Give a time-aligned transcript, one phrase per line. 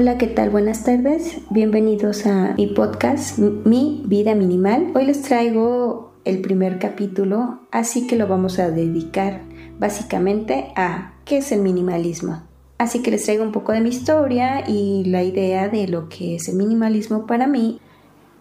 [0.00, 0.50] Hola, ¿qué tal?
[0.50, 1.38] Buenas tardes.
[1.50, 4.92] Bienvenidos a mi podcast, Mi Vida Minimal.
[4.94, 9.40] Hoy les traigo el primer capítulo, así que lo vamos a dedicar
[9.80, 12.44] básicamente a qué es el minimalismo.
[12.78, 16.36] Así que les traigo un poco de mi historia y la idea de lo que
[16.36, 17.80] es el minimalismo para mí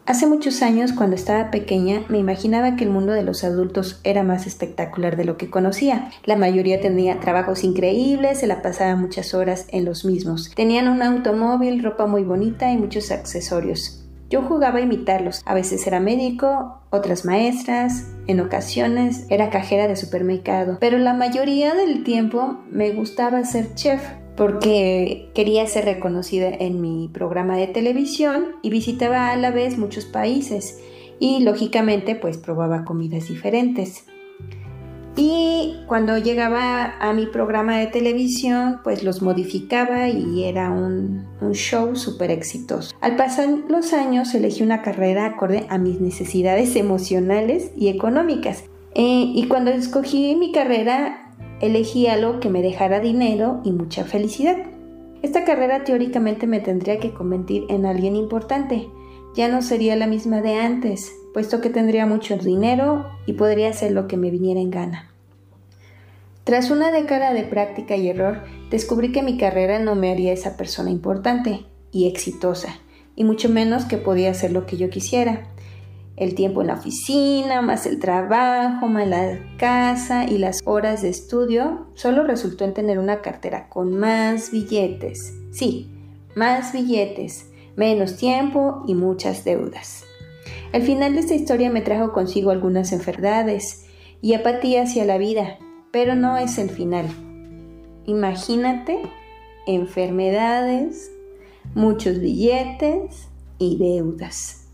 [0.07, 4.23] Hace muchos años, cuando estaba pequeña, me imaginaba que el mundo de los adultos era
[4.23, 6.11] más espectacular de lo que conocía.
[6.23, 10.49] La mayoría tenía trabajos increíbles, se la pasaba muchas horas en los mismos.
[10.55, 14.05] Tenían un automóvil, ropa muy bonita y muchos accesorios.
[14.29, 15.41] Yo jugaba a imitarlos.
[15.45, 20.77] A veces era médico, otras maestras, en ocasiones era cajera de supermercado.
[20.79, 24.01] Pero la mayoría del tiempo me gustaba ser chef
[24.37, 30.05] porque quería ser reconocida en mi programa de televisión y visitaba a la vez muchos
[30.05, 30.79] países
[31.19, 34.05] y lógicamente pues probaba comidas diferentes.
[35.19, 41.95] Y cuando llegaba a mi programa de televisión, pues los modificaba y era un, show
[41.95, 42.95] súper exitoso.
[43.01, 48.65] Al pasar los años, elegí una carrera acorde a mis necesidades emocionales y económicas.
[48.93, 51.26] Eh, y cuando escogí mi carrera,
[51.61, 54.57] elegí algo que me dejara dinero y mucha felicidad.
[55.21, 58.87] Esta carrera teóricamente me tendría que convertir en alguien importante.
[59.35, 63.91] Ya no sería la misma de antes, puesto que tendría mucho dinero y podría hacer
[63.91, 65.11] lo que me viniera en gana.
[66.43, 70.55] Tras una década de práctica y error, descubrí que mi carrera no me haría esa
[70.55, 72.79] persona importante y exitosa,
[73.15, 75.47] y mucho menos que podía hacer lo que yo quisiera
[76.17, 81.09] el tiempo en la oficina, más el trabajo, más la casa y las horas de
[81.09, 85.33] estudio, solo resultó en tener una cartera con más billetes.
[85.51, 85.91] Sí,
[86.35, 90.03] más billetes, menos tiempo y muchas deudas.
[90.73, 93.85] El final de esta historia me trajo consigo algunas enfermedades
[94.19, 95.59] y apatía hacia la vida,
[95.91, 97.05] pero no es el final.
[98.05, 99.03] Imagínate
[99.67, 101.11] enfermedades,
[101.75, 103.27] muchos billetes
[103.59, 104.66] y deudas.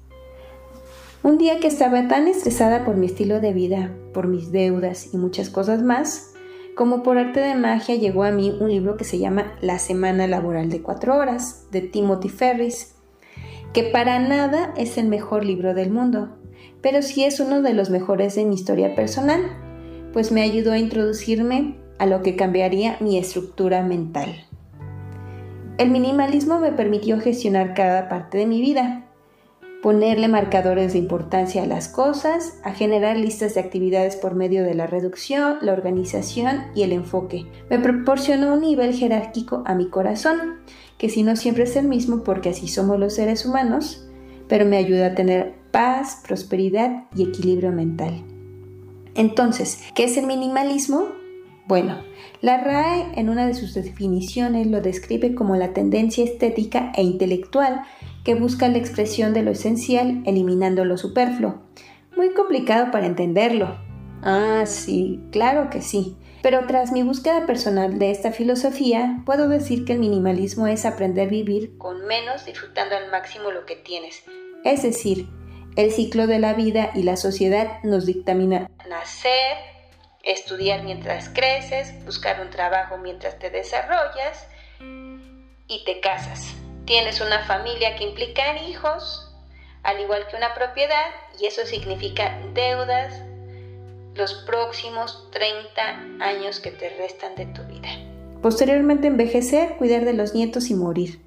[1.23, 5.17] Un día que estaba tan estresada por mi estilo de vida, por mis deudas y
[5.17, 6.34] muchas cosas más,
[6.75, 10.28] como por arte de magia llegó a mí un libro que se llama La Semana
[10.28, 12.95] Laboral de Cuatro Horas, de Timothy Ferris,
[13.72, 16.35] que para nada es el mejor libro del mundo,
[16.81, 19.44] pero sí es uno de los mejores de mi historia personal,
[20.11, 24.45] pues me ayudó a introducirme a lo que cambiaría mi estructura mental.
[25.78, 29.05] El minimalismo me permitió gestionar cada parte de mi vida,
[29.84, 34.76] ponerle marcadores de importancia a las cosas, a generar listas de actividades por medio de
[34.76, 37.46] la reducción, la organización y el enfoque.
[37.70, 40.62] Me proporcionó un nivel jerárquico a mi corazón,
[40.98, 44.08] que si no siempre es el mismo porque así somos los seres humanos,
[44.48, 48.24] pero me ayuda a tener paz, prosperidad y equilibrio mental.
[49.16, 51.22] Entonces, ¿qué es el minimalismo?
[51.66, 52.03] Bueno,
[52.41, 57.84] la RAE en una de sus definiciones lo describe como la tendencia estética e intelectual
[58.25, 61.62] que busca la expresión de lo esencial eliminando lo superfluo.
[62.18, 63.78] Muy complicado para entenderlo.
[64.22, 66.18] Ah, sí, claro que sí.
[66.41, 71.28] Pero tras mi búsqueda personal de esta filosofía, puedo decir que el minimalismo es aprender
[71.28, 74.23] a vivir con menos disfrutando al máximo lo que tienes.
[74.66, 75.29] Es decir,
[75.78, 79.72] el ciclo de la vida y la sociedad nos dictamina nacer,
[80.23, 84.47] estudiar mientras creces, buscar un trabajo mientras te desarrollas
[84.79, 86.53] y te casas.
[86.85, 89.29] Tienes una familia que implica hijos,
[89.84, 93.22] al igual que una propiedad, y eso significa deudas
[94.16, 97.90] los próximos 30 años que te restan de tu vida.
[98.41, 101.22] Posteriormente envejecer, cuidar de los nietos y morir.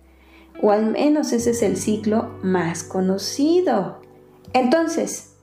[0.63, 4.01] O al menos ese es el ciclo más conocido.
[4.53, 5.36] Entonces,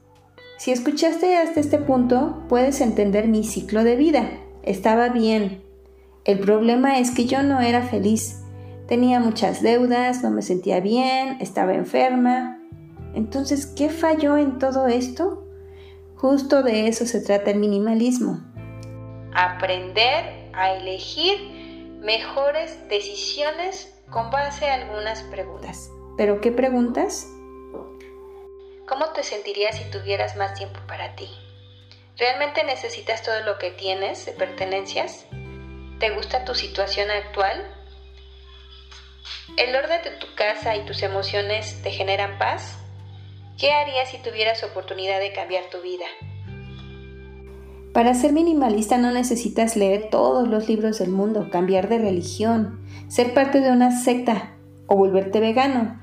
[0.64, 4.30] si escuchaste hasta este punto, puedes entender mi ciclo de vida.
[4.62, 5.62] Estaba bien.
[6.24, 8.42] El problema es que yo no era feliz.
[8.88, 12.62] Tenía muchas deudas, no me sentía bien, estaba enferma.
[13.14, 15.46] Entonces, ¿qué falló en todo esto?
[16.16, 18.40] Justo de eso se trata el minimalismo.
[19.36, 25.92] Aprender a elegir mejores decisiones con base a algunas preguntas.
[26.16, 27.28] ¿Pero qué preguntas?
[28.88, 31.30] ¿Cómo te sentirías si tuvieras más tiempo para ti?
[32.18, 35.26] ¿Realmente necesitas todo lo que tienes de pertenencias?
[36.00, 37.66] ¿Te gusta tu situación actual?
[39.56, 42.78] ¿El orden de tu casa y tus emociones te generan paz?
[43.58, 46.06] ¿Qué harías si tuvieras oportunidad de cambiar tu vida?
[47.94, 53.34] Para ser minimalista no necesitas leer todos los libros del mundo, cambiar de religión, ser
[53.34, 54.56] parte de una secta
[54.88, 56.03] o volverte vegano,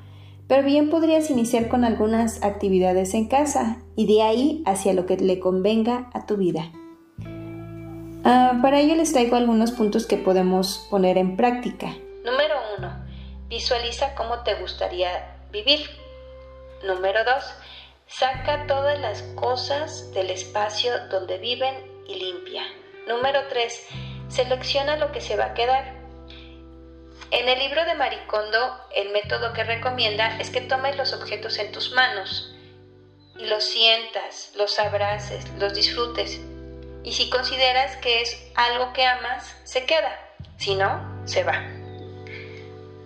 [0.50, 5.16] pero bien podrías iniciar con algunas actividades en casa y de ahí hacia lo que
[5.16, 6.72] le convenga a tu vida.
[8.24, 11.94] Ah, para ello les traigo algunos puntos que podemos poner en práctica.
[12.24, 13.04] Número 1
[13.48, 15.88] Visualiza cómo te gustaría vivir.
[16.84, 17.44] Número 2.
[18.08, 21.76] Saca todas las cosas del espacio donde viven
[22.08, 22.62] y limpia.
[23.06, 23.86] Número 3.
[24.26, 25.99] Selecciona lo que se va a quedar.
[27.32, 31.70] En el libro de Maricondo, el método que recomienda es que tomes los objetos en
[31.70, 32.52] tus manos
[33.38, 36.40] y los sientas, los abraces, los disfrutes.
[37.04, 40.18] Y si consideras que es algo que amas, se queda.
[40.58, 41.62] Si no, se va.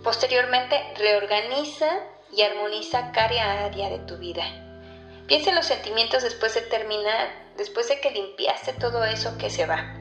[0.02, 1.88] Posteriormente, reorganiza
[2.32, 4.44] y armoniza cada área de tu vida.
[5.26, 7.28] Piensa en los sentimientos después de terminar,
[7.58, 9.96] después de que limpiaste todo eso que se va.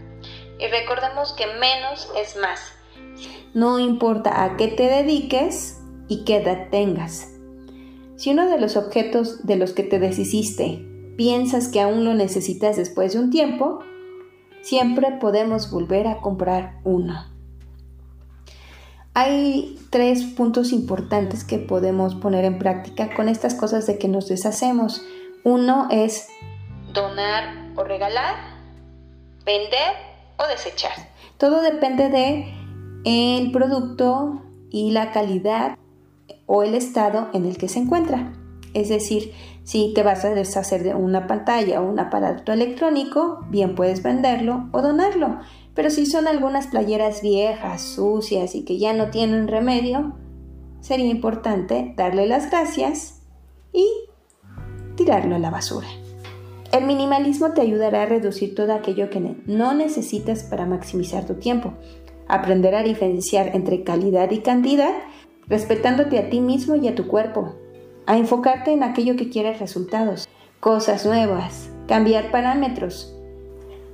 [0.60, 2.74] Y recordemos que menos es más.
[3.54, 7.30] No importa a qué te dediques y qué edad tengas.
[8.16, 10.86] Si uno de los objetos de los que te deshiciste
[11.18, 13.80] piensas que aún lo necesitas después de un tiempo,
[14.62, 17.26] siempre podemos volver a comprar uno.
[19.14, 24.28] Hay tres puntos importantes que podemos poner en práctica con estas cosas de que nos
[24.28, 25.04] deshacemos.
[25.44, 26.30] Uno es
[26.94, 28.36] donar o regalar,
[29.46, 29.94] vender
[30.38, 30.94] o desechar.
[31.38, 32.63] Todo depende de
[33.04, 35.78] el producto y la calidad
[36.46, 38.34] o el estado en el que se encuentra.
[38.74, 39.34] Es decir,
[39.64, 44.68] si te vas a deshacer de una pantalla o un aparato electrónico, bien puedes venderlo
[44.72, 45.40] o donarlo.
[45.74, 50.14] Pero si son algunas playeras viejas, sucias y que ya no tienen remedio,
[50.82, 53.22] sería importante darle las gracias
[53.72, 53.88] y
[54.96, 55.88] tirarlo a la basura.
[56.72, 61.74] El minimalismo te ayudará a reducir todo aquello que no necesitas para maximizar tu tiempo,
[62.34, 64.94] aprender a diferenciar entre calidad y cantidad,
[65.48, 67.56] respetándote a ti mismo y a tu cuerpo,
[68.08, 70.28] a enfocarte en aquello que quieres resultados,
[70.60, 73.14] cosas nuevas, cambiar parámetros.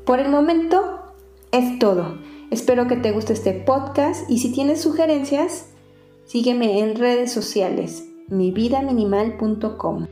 [0.06, 1.02] Por el momento,
[1.52, 2.18] es todo.
[2.50, 5.68] Espero que te guste este podcast y si tienes sugerencias,
[6.26, 10.08] sígueme en redes sociales, mividaminimal.com.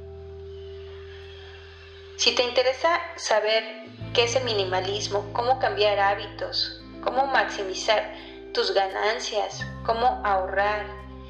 [2.18, 3.64] Si te interesa saber
[4.14, 8.04] qué es el minimalismo, cómo cambiar hábitos, cómo maximizar
[8.54, 10.86] tus ganancias, cómo ahorrar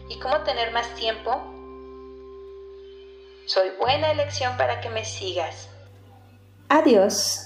[0.09, 1.39] y cómo tener más tiempo,
[3.45, 5.69] soy buena elección para que me sigas.
[6.69, 7.45] Adiós.